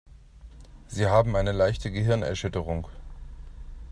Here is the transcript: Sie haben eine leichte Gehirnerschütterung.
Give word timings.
Sie 0.87 1.05
haben 1.05 1.35
eine 1.35 1.51
leichte 1.51 1.91
Gehirnerschütterung. 1.91 2.87